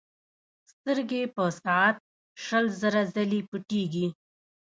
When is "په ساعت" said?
1.35-1.95